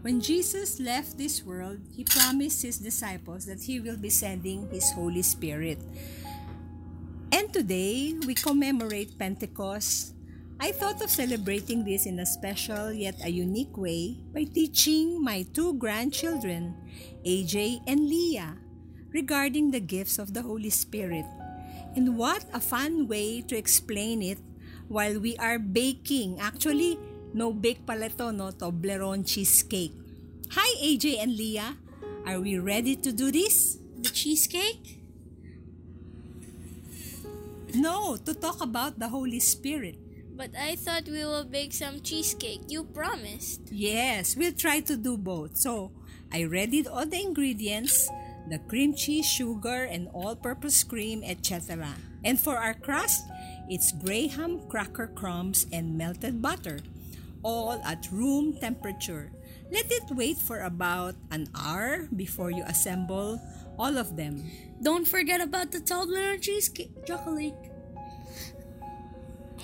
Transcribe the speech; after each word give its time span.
When 0.00 0.24
Jesus 0.24 0.80
left 0.80 1.18
this 1.18 1.44
world, 1.44 1.84
he 1.92 2.08
promised 2.08 2.62
his 2.62 2.80
disciples 2.80 3.44
that 3.44 3.60
he 3.60 3.80
will 3.80 3.98
be 4.00 4.08
sending 4.08 4.64
his 4.72 4.88
Holy 4.96 5.20
Spirit. 5.20 5.76
And 7.30 7.52
today, 7.52 8.16
we 8.24 8.32
commemorate 8.32 9.18
Pentecost. 9.18 10.16
I 10.58 10.72
thought 10.72 11.04
of 11.04 11.12
celebrating 11.12 11.84
this 11.84 12.06
in 12.06 12.18
a 12.18 12.24
special 12.24 12.92
yet 12.92 13.20
a 13.24 13.28
unique 13.28 13.76
way 13.76 14.16
by 14.32 14.44
teaching 14.44 15.20
my 15.20 15.44
two 15.52 15.76
grandchildren, 15.76 16.76
AJ 17.24 17.84
and 17.86 18.08
Leah, 18.08 18.56
regarding 19.12 19.70
the 19.70 19.80
gifts 19.84 20.18
of 20.18 20.32
the 20.32 20.40
Holy 20.40 20.70
Spirit. 20.70 21.28
And 21.94 22.16
what 22.16 22.44
a 22.54 22.60
fun 22.60 23.06
way 23.06 23.42
to 23.42 23.56
explain 23.56 24.22
it 24.22 24.38
while 24.88 25.20
we 25.20 25.36
are 25.36 25.58
baking. 25.58 26.40
Actually, 26.40 26.98
no 27.34 27.52
bake 27.52 27.86
pala 27.86 28.08
to, 28.10 28.32
no? 28.32 28.50
Toblerone 28.50 29.26
cheesecake. 29.26 29.92
Hi, 30.50 30.70
AJ 30.82 31.22
and 31.22 31.36
Leah. 31.36 31.76
Are 32.26 32.40
we 32.40 32.58
ready 32.58 32.96
to 32.96 33.12
do 33.12 33.30
this? 33.30 33.78
The 34.02 34.10
cheesecake? 34.10 35.00
No, 37.74 38.16
to 38.16 38.34
talk 38.34 38.60
about 38.60 38.98
the 38.98 39.08
Holy 39.08 39.38
Spirit. 39.38 39.96
But 40.36 40.50
I 40.58 40.74
thought 40.74 41.04
we 41.06 41.24
will 41.24 41.44
bake 41.44 41.72
some 41.72 42.00
cheesecake. 42.00 42.62
You 42.68 42.84
promised. 42.84 43.60
Yes, 43.70 44.36
we'll 44.36 44.56
try 44.56 44.80
to 44.80 44.96
do 44.96 45.16
both. 45.16 45.56
So, 45.56 45.92
I 46.32 46.42
readied 46.42 46.86
all 46.86 47.06
the 47.06 47.20
ingredients, 47.20 48.08
the 48.48 48.58
cream 48.58 48.94
cheese, 48.94 49.26
sugar, 49.26 49.84
and 49.84 50.08
all-purpose 50.14 50.82
cream, 50.82 51.22
etc. 51.24 51.94
And 52.24 52.40
for 52.40 52.56
our 52.56 52.74
crust, 52.74 53.22
it's 53.68 53.92
graham 53.92 54.66
cracker 54.68 55.06
crumbs 55.06 55.66
and 55.72 55.96
melted 55.96 56.42
butter, 56.42 56.80
all 57.42 57.80
at 57.84 58.06
room 58.12 58.54
temperature. 58.60 59.32
Let 59.70 59.90
it 59.90 60.10
wait 60.10 60.38
for 60.38 60.60
about 60.60 61.14
an 61.30 61.48
hour 61.54 62.08
before 62.14 62.50
you 62.50 62.64
assemble 62.66 63.40
all 63.78 63.96
of 63.96 64.16
them. 64.16 64.50
Don't 64.82 65.06
forget 65.06 65.40
about 65.40 65.70
the 65.70 65.80
Toblerone 65.80 66.42
cheesecake 66.42 67.06
chocolate. 67.06 67.54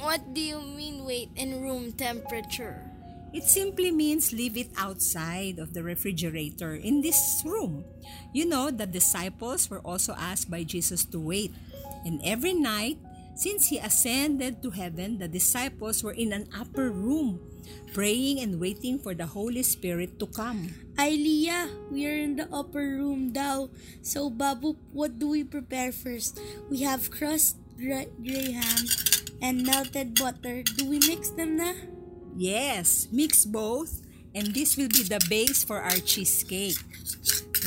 What 0.00 0.34
do 0.34 0.40
you 0.40 0.60
mean 0.60 1.04
wait 1.04 1.30
in 1.36 1.62
room 1.62 1.92
temperature? 1.92 2.84
It 3.32 3.44
simply 3.44 3.90
means 3.90 4.32
leave 4.32 4.56
it 4.56 4.70
outside 4.76 5.58
of 5.58 5.74
the 5.74 5.82
refrigerator 5.82 6.74
in 6.74 7.00
this 7.00 7.42
room. 7.44 7.84
You 8.32 8.46
know, 8.46 8.70
the 8.70 8.86
disciples 8.86 9.68
were 9.68 9.80
also 9.80 10.14
asked 10.16 10.50
by 10.50 10.64
Jesus 10.64 11.04
to 11.12 11.20
wait. 11.20 11.52
And 12.04 12.20
every 12.24 12.54
night, 12.54 12.96
since 13.34 13.68
he 13.68 13.76
ascended 13.76 14.62
to 14.62 14.70
heaven, 14.70 15.18
the 15.18 15.28
disciples 15.28 16.02
were 16.02 16.16
in 16.16 16.32
an 16.32 16.48
upper 16.56 16.88
room, 16.88 17.40
praying 17.92 18.40
and 18.40 18.60
waiting 18.60 18.98
for 18.98 19.14
the 19.14 19.26
Holy 19.26 19.62
Spirit 19.62 20.18
to 20.18 20.26
come. 20.26 20.74
Leah, 20.98 21.68
we 21.90 22.06
are 22.06 22.16
in 22.16 22.36
the 22.36 22.48
upper 22.52 23.00
room 23.00 23.32
now. 23.32 23.68
So, 24.02 24.30
Babu, 24.30 24.76
what 24.92 25.18
do 25.18 25.28
we 25.28 25.44
prepare 25.44 25.92
first? 25.92 26.40
We 26.70 26.82
have 26.82 27.10
crust, 27.10 27.56
gra- 27.76 28.10
graham, 28.22 28.84
and 29.42 29.64
melted 29.66 30.14
butter. 30.18 30.62
Do 30.62 30.88
we 30.88 30.98
mix 31.06 31.30
them 31.30 31.56
na? 31.56 31.72
Yes, 32.36 33.08
mix 33.12 33.44
both, 33.44 34.02
and 34.34 34.52
this 34.52 34.76
will 34.76 34.88
be 34.88 35.02
the 35.02 35.20
base 35.28 35.64
for 35.64 35.80
our 35.80 35.96
cheesecake. 36.04 36.76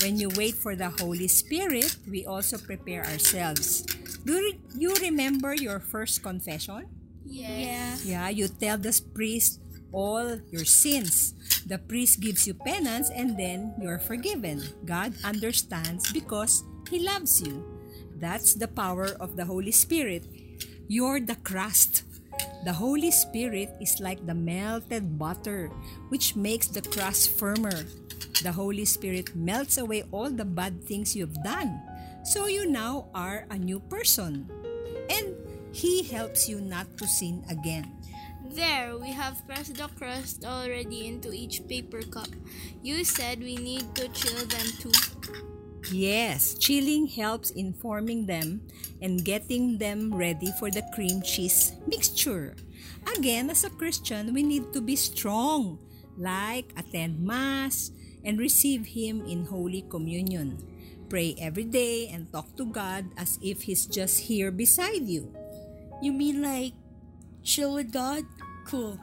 When 0.02 0.18
you 0.18 0.30
wait 0.38 0.56
for 0.56 0.76
the 0.76 0.90
Holy 0.90 1.28
Spirit, 1.28 1.98
we 2.10 2.26
also 2.26 2.58
prepare 2.58 3.06
ourselves. 3.06 3.84
Do 4.24 4.54
you 4.78 4.94
remember 5.02 5.54
your 5.56 5.80
first 5.80 6.24
confession? 6.24 6.88
Yeah. 7.26 7.98
Yeah, 8.04 8.30
you 8.30 8.48
tell 8.48 8.78
the 8.78 8.94
priest 9.14 9.60
all 9.92 10.40
your 10.52 10.66
sins. 10.66 11.34
The 11.66 11.78
priest 11.78 12.20
gives 12.20 12.48
you 12.48 12.54
penance 12.54 13.10
and 13.10 13.38
then 13.38 13.74
you're 13.82 14.00
forgiven. 14.00 14.64
God 14.86 15.14
understands 15.24 16.12
because 16.12 16.64
He 16.90 17.00
loves 17.00 17.42
you. 17.42 17.64
That's 18.20 18.54
the 18.54 18.68
power 18.68 19.16
of 19.20 19.36
the 19.36 19.46
Holy 19.46 19.72
Spirit. 19.72 20.28
You're 20.88 21.20
the 21.20 21.38
crust. 21.38 22.04
The 22.66 22.74
Holy 22.74 23.12
Spirit 23.12 23.72
is 23.80 24.00
like 24.00 24.26
the 24.26 24.36
melted 24.36 25.18
butter, 25.18 25.72
which 26.10 26.36
makes 26.36 26.68
the 26.68 26.82
crust 26.82 27.38
firmer. 27.38 27.86
The 28.44 28.52
Holy 28.52 28.86
Spirit 28.86 29.36
melts 29.36 29.78
away 29.78 30.04
all 30.12 30.30
the 30.30 30.46
bad 30.46 30.84
things 30.84 31.16
you've 31.16 31.44
done. 31.44 31.80
So 32.24 32.48
you 32.48 32.68
now 32.68 33.08
are 33.16 33.46
a 33.50 33.58
new 33.58 33.80
person. 33.80 34.48
And 35.10 35.36
He 35.72 36.04
helps 36.04 36.50
you 36.50 36.60
not 36.60 36.88
to 36.98 37.08
sin 37.08 37.44
again. 37.50 37.92
There, 38.52 38.96
have 39.30 39.46
pressed 39.46 39.78
the 39.78 39.86
crust 39.94 40.42
already 40.42 41.06
into 41.06 41.30
each 41.30 41.62
paper 41.70 42.02
cup. 42.02 42.34
You 42.82 43.06
said 43.06 43.38
we 43.38 43.62
need 43.62 43.86
to 43.94 44.10
chill 44.10 44.42
them 44.50 44.68
too. 44.82 44.96
Yes, 45.94 46.58
chilling 46.58 47.06
helps 47.06 47.54
in 47.54 47.78
forming 47.78 48.26
them 48.26 48.66
and 49.06 49.22
getting 49.22 49.78
them 49.78 50.10
ready 50.10 50.50
for 50.58 50.74
the 50.74 50.82
cream 50.98 51.22
cheese 51.22 51.78
mixture. 51.86 52.58
Again, 53.18 53.54
as 53.54 53.64
a 53.64 53.70
Christian, 53.70 54.34
we 54.34 54.42
need 54.42 54.74
to 54.74 54.82
be 54.82 54.98
strong, 54.98 55.78
like 56.18 56.74
attend 56.74 57.22
Mass 57.22 57.94
and 58.26 58.42
receive 58.42 58.98
Him 58.98 59.22
in 59.30 59.46
Holy 59.46 59.86
Communion. 59.94 60.58
Pray 61.06 61.38
every 61.38 61.70
day 61.70 62.10
and 62.10 62.34
talk 62.34 62.50
to 62.58 62.66
God 62.66 63.14
as 63.14 63.38
if 63.46 63.62
He's 63.62 63.86
just 63.86 64.26
here 64.26 64.50
beside 64.50 65.06
you. 65.06 65.30
You 66.02 66.18
mean 66.18 66.42
like 66.42 66.74
chill 67.46 67.78
with 67.78 67.94
God? 67.94 68.26
Cool. 68.66 68.98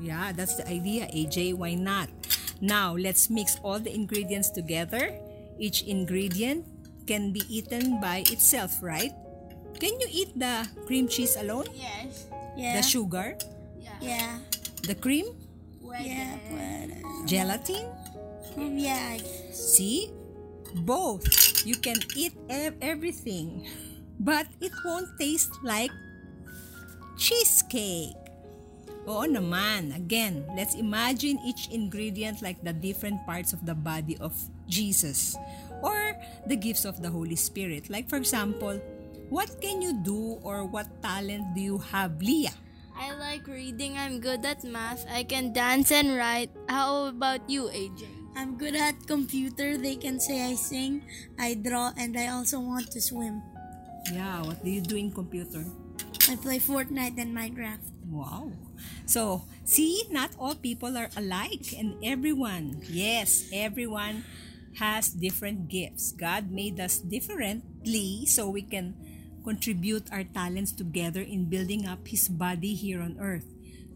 Yeah, 0.00 0.32
that's 0.32 0.56
the 0.56 0.66
idea, 0.66 1.06
AJ. 1.12 1.54
Why 1.54 1.76
not? 1.76 2.08
Now, 2.60 2.96
let's 2.96 3.28
mix 3.28 3.60
all 3.62 3.78
the 3.78 3.92
ingredients 3.92 4.50
together. 4.50 5.12
Each 5.60 5.84
ingredient 5.84 6.64
can 7.06 7.32
be 7.32 7.44
eaten 7.48 8.00
by 8.00 8.24
itself, 8.32 8.80
right? 8.80 9.12
Can 9.80 9.96
you 10.00 10.08
eat 10.10 10.32
the 10.36 10.68
cream 10.86 11.08
cheese 11.08 11.36
alone? 11.36 11.68
Yes. 11.72 12.28
Yeah. 12.56 12.76
The 12.76 12.82
sugar? 12.82 13.36
Yeah. 13.80 13.96
yeah. 14.00 14.30
The 14.84 14.94
cream? 14.94 15.36
Yeah. 16.00 16.36
Gelatin? 17.24 17.88
Mm, 18.56 18.76
yeah. 18.80 19.16
See? 19.52 20.12
Both. 20.84 21.24
You 21.64 21.76
can 21.76 21.96
eat 22.16 22.36
everything. 22.80 23.68
But 24.20 24.46
it 24.60 24.72
won't 24.84 25.08
taste 25.18 25.52
like 25.64 25.92
cheesecake. 27.16 28.16
Oo 29.10 29.26
naman. 29.26 29.90
Again, 29.90 30.46
let's 30.54 30.78
imagine 30.78 31.42
each 31.42 31.66
ingredient 31.74 32.46
like 32.46 32.62
the 32.62 32.70
different 32.70 33.18
parts 33.26 33.50
of 33.50 33.58
the 33.66 33.74
body 33.74 34.14
of 34.22 34.30
Jesus 34.70 35.34
or 35.82 36.14
the 36.46 36.54
gifts 36.54 36.86
of 36.86 37.02
the 37.02 37.10
Holy 37.10 37.34
Spirit. 37.34 37.90
Like 37.90 38.06
for 38.06 38.22
example, 38.22 38.78
what 39.34 39.50
can 39.58 39.82
you 39.82 39.98
do 39.98 40.38
or 40.46 40.62
what 40.62 40.86
talent 41.02 41.58
do 41.58 41.60
you 41.60 41.78
have, 41.90 42.22
Leah? 42.22 42.54
I 42.94 43.10
like 43.18 43.50
reading. 43.50 43.98
I'm 43.98 44.22
good 44.22 44.46
at 44.46 44.62
math. 44.62 45.02
I 45.10 45.26
can 45.26 45.50
dance 45.50 45.90
and 45.90 46.14
write. 46.14 46.54
How 46.70 47.10
about 47.10 47.42
you, 47.50 47.66
AJ? 47.66 48.06
I'm 48.38 48.54
good 48.54 48.78
at 48.78 48.94
computer. 49.10 49.74
They 49.74 49.98
can 49.98 50.22
say 50.22 50.38
I 50.46 50.54
sing, 50.54 51.02
I 51.34 51.58
draw, 51.58 51.90
and 51.98 52.14
I 52.14 52.30
also 52.30 52.62
want 52.62 52.94
to 52.94 53.00
swim. 53.02 53.42
Yeah, 54.14 54.46
what 54.46 54.62
do 54.62 54.70
you 54.70 54.80
do 54.80 54.94
in 54.94 55.10
computer? 55.10 55.66
I 56.30 56.38
play 56.38 56.62
Fortnite 56.62 57.18
and 57.18 57.34
Minecraft. 57.34 57.82
Wow. 58.06 58.54
So, 59.06 59.44
see, 59.64 60.04
not 60.10 60.30
all 60.38 60.54
people 60.54 60.96
are 60.96 61.10
alike, 61.16 61.74
and 61.76 61.94
everyone, 62.02 62.82
yes, 62.88 63.48
everyone 63.52 64.24
has 64.78 65.10
different 65.10 65.68
gifts. 65.68 66.12
God 66.12 66.50
made 66.50 66.78
us 66.78 66.98
differently 66.98 68.26
so 68.26 68.48
we 68.48 68.62
can 68.62 68.94
contribute 69.42 70.06
our 70.12 70.24
talents 70.24 70.72
together 70.72 71.20
in 71.20 71.50
building 71.50 71.86
up 71.86 72.06
His 72.06 72.28
body 72.28 72.74
here 72.74 73.00
on 73.02 73.18
earth 73.18 73.48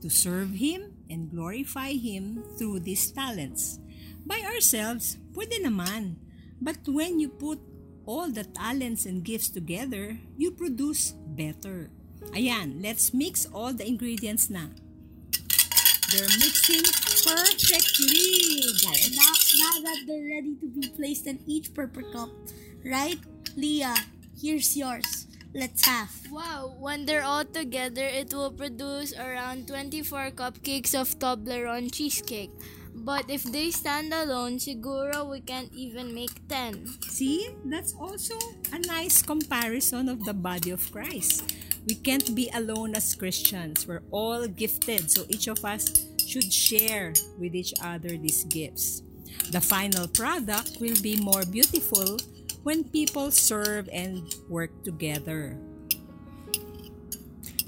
to 0.02 0.10
serve 0.10 0.56
Him 0.60 0.92
and 1.08 1.30
glorify 1.30 1.92
Him 1.94 2.42
through 2.58 2.80
these 2.80 3.10
talents. 3.10 3.78
By 4.24 4.40
ourselves, 4.40 5.20
pwede 5.36 5.60
naman. 5.60 6.16
But 6.60 6.88
when 6.88 7.20
you 7.20 7.28
put 7.28 7.60
all 8.06 8.32
the 8.32 8.44
talents 8.44 9.04
and 9.04 9.24
gifts 9.24 9.48
together, 9.48 10.16
you 10.36 10.50
produce 10.50 11.12
better. 11.12 11.90
Ayan, 12.32 12.82
let's 12.82 13.12
mix 13.12 13.46
all 13.52 13.72
the 13.72 13.86
ingredients 13.86 14.48
na. 14.48 14.72
They're 16.14 16.30
mixing 16.38 16.86
perfectly, 17.26 18.62
guys. 18.80 19.10
Now, 19.12 19.34
now 19.58 19.74
that 19.82 19.98
they're 20.06 20.28
ready 20.30 20.54
to 20.62 20.66
be 20.70 20.88
placed 20.94 21.26
in 21.26 21.40
each 21.46 21.74
purple 21.74 22.06
cup, 22.12 22.30
right? 22.84 23.18
Leah, 23.56 23.98
here's 24.40 24.76
yours. 24.76 25.26
Let's 25.54 25.86
have. 25.86 26.10
Wow, 26.30 26.74
when 26.78 27.06
they're 27.06 27.22
all 27.22 27.44
together, 27.44 28.06
it 28.06 28.34
will 28.34 28.50
produce 28.50 29.14
around 29.14 29.68
24 29.68 30.32
cupcakes 30.32 30.94
of 30.94 31.18
Toblerone 31.18 31.92
cheesecake. 31.92 32.50
But 32.94 33.30
if 33.30 33.42
they 33.42 33.70
stand 33.70 34.14
alone, 34.14 34.58
siguro 34.58 35.26
we 35.30 35.40
can't 35.42 35.70
even 35.74 36.14
make 36.14 36.46
10. 36.48 36.86
See, 37.10 37.50
that's 37.66 37.94
also 37.94 38.38
a 38.72 38.78
nice 38.78 39.22
comparison 39.22 40.08
of 40.08 40.24
the 40.24 40.34
body 40.34 40.70
of 40.70 40.90
Christ. 40.90 41.54
We 41.86 41.94
can't 41.96 42.34
be 42.34 42.48
alone 42.54 42.94
as 42.94 43.14
Christians. 43.14 43.86
We're 43.86 44.02
all 44.10 44.48
gifted, 44.48 45.10
so 45.10 45.24
each 45.28 45.48
of 45.48 45.64
us 45.64 46.08
should 46.16 46.52
share 46.52 47.12
with 47.38 47.54
each 47.54 47.74
other 47.82 48.16
these 48.16 48.44
gifts. 48.44 49.02
The 49.52 49.60
final 49.60 50.08
product 50.08 50.80
will 50.80 50.96
be 51.02 51.20
more 51.20 51.44
beautiful 51.44 52.16
when 52.64 52.84
people 52.88 53.30
serve 53.30 53.88
and 53.92 54.24
work 54.48 54.72
together. 54.82 55.60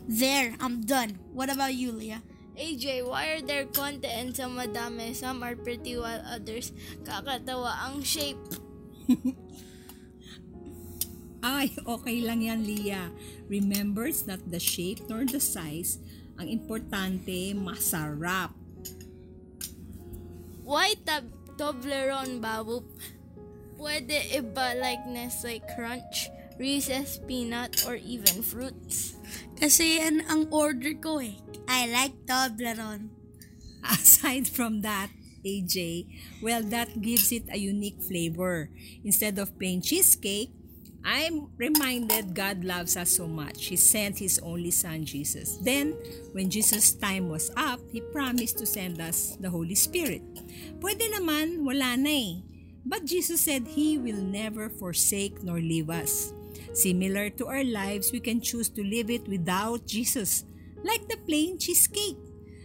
There, 0.08 0.54
I'm 0.60 0.86
done. 0.86 1.18
What 1.34 1.52
about 1.52 1.74
you, 1.74 1.92
Leah? 1.92 2.22
AJ, 2.56 3.04
why 3.04 3.36
are 3.36 3.42
there 3.44 3.66
konti 3.68 4.08
and 4.08 4.32
some 4.32 4.56
madami? 4.56 5.12
Some 5.12 5.44
are 5.44 5.52
pretty 5.52 5.98
while 6.00 6.24
others 6.24 6.72
kakatawa 7.04 7.76
ang 7.84 8.00
shape. 8.00 8.40
Ay, 11.46 11.70
okay 11.94 12.18
lang 12.26 12.42
yan, 12.42 12.66
Leah. 12.66 13.14
Remember, 13.46 14.10
it's 14.10 14.26
not 14.26 14.42
the 14.50 14.58
shape 14.58 15.06
nor 15.06 15.22
the 15.22 15.38
size. 15.38 16.02
Ang 16.42 16.50
importante, 16.50 17.54
masarap. 17.54 18.50
Why 20.66 20.98
tab 21.06 21.30
Toblerone 21.54 22.42
babu? 22.42 22.82
Pwede 23.78 24.18
iba 24.34 24.74
like 24.74 25.06
Nestle 25.06 25.62
Crunch, 25.62 26.26
Reese's 26.58 27.22
Peanut, 27.22 27.86
or 27.86 27.94
even 27.94 28.42
fruits. 28.42 29.14
Kasi 29.54 30.02
yan 30.02 30.26
ang 30.26 30.50
order 30.50 30.98
ko 30.98 31.22
eh. 31.22 31.38
I 31.70 31.86
like 31.86 32.26
Toblerone. 32.26 33.14
Aside 33.86 34.50
from 34.50 34.82
that, 34.82 35.14
AJ, 35.46 36.10
well, 36.42 36.66
that 36.74 36.98
gives 36.98 37.30
it 37.30 37.46
a 37.54 37.62
unique 37.62 38.02
flavor. 38.02 38.74
Instead 39.06 39.38
of 39.38 39.54
plain 39.54 39.78
cheesecake, 39.78 40.50
I'm 41.06 41.54
reminded 41.54 42.34
God 42.34 42.66
loves 42.66 42.98
us 42.98 43.14
so 43.14 43.30
much. 43.30 43.70
He 43.70 43.78
sent 43.78 44.18
His 44.18 44.42
only 44.42 44.74
Son, 44.74 45.06
Jesus. 45.06 45.54
Then, 45.62 45.94
when 46.34 46.50
Jesus' 46.50 46.98
time 46.98 47.30
was 47.30 47.54
up, 47.54 47.78
He 47.94 48.02
promised 48.10 48.58
to 48.58 48.66
send 48.66 48.98
us 48.98 49.38
the 49.38 49.46
Holy 49.46 49.78
Spirit. 49.78 50.26
Pwede 50.82 51.06
naman, 51.14 51.62
wala 51.62 51.94
na 51.94 52.10
eh. 52.10 52.42
But 52.82 53.06
Jesus 53.06 53.46
said 53.46 53.70
He 53.70 54.02
will 54.02 54.18
never 54.18 54.66
forsake 54.66 55.46
nor 55.46 55.62
leave 55.62 55.94
us. 55.94 56.34
Similar 56.74 57.30
to 57.38 57.46
our 57.46 57.62
lives, 57.62 58.10
we 58.10 58.18
can 58.18 58.42
choose 58.42 58.66
to 58.74 58.82
live 58.82 59.06
it 59.06 59.30
without 59.30 59.86
Jesus, 59.86 60.42
like 60.82 61.06
the 61.06 61.22
plain 61.22 61.54
cheesecake. 61.54 62.18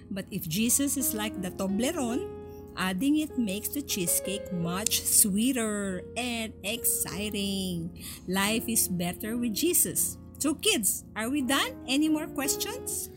But 0.09 0.25
if 0.33 0.49
Jesus 0.49 0.97
is 0.97 1.13
like 1.13 1.37
the 1.45 1.53
Toblerone, 1.53 2.40
Adding 2.77 3.19
it 3.19 3.37
makes 3.37 3.69
the 3.69 3.81
cheesecake 3.81 4.51
much 4.53 5.03
sweeter 5.03 6.03
and 6.17 6.53
exciting. 6.63 8.03
Life 8.27 8.67
is 8.67 8.87
better 8.87 9.37
with 9.37 9.53
Jesus. 9.53 10.17
So, 10.39 10.55
kids, 10.55 11.05
are 11.15 11.29
we 11.29 11.41
done? 11.41 11.77
Any 11.87 12.09
more 12.09 12.27
questions? 12.27 13.09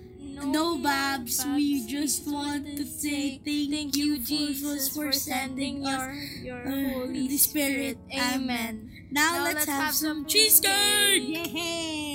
No, 0.43 0.79
Babs, 0.79 1.45
we 1.55 1.87
just 1.87 2.27
want 2.27 2.67
to 2.77 2.85
say 2.85 3.39
thank, 3.39 3.97
you, 3.97 4.19
Jesus, 4.19 4.89
for 4.95 5.13
sending 5.13 5.83
your, 5.87 6.13
your 6.43 6.67
uh, 6.67 6.91
Holy 6.93 7.29
the 7.29 7.39
Spirit. 7.39 7.99
Amen. 8.13 8.91
Now, 9.11 9.45
let's, 9.45 9.65
have 9.67 9.95
some 9.95 10.27
cheesecake! 10.27 11.23
Yay! 11.55 12.14